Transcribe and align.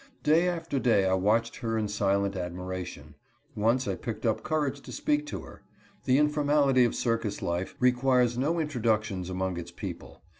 Day 0.23 0.47
after 0.49 0.79
day 0.79 1.05
I 1.05 1.13
watched 1.13 1.57
her 1.57 1.77
in 1.77 1.87
silent 1.87 2.35
admiration. 2.35 3.13
Once 3.55 3.87
I 3.87 3.93
picked 3.93 4.25
up 4.25 4.41
courage 4.41 4.81
to 4.81 4.91
speak 4.91 5.27
to 5.27 5.41
her. 5.41 5.61
The 6.05 6.17
informality 6.17 6.85
of 6.85 6.95
circus 6.95 7.43
life 7.43 7.75
requires 7.79 8.35
no 8.35 8.59
introductions 8.59 9.29
among 9.29 9.59
its 9.59 9.69
people. 9.69 10.23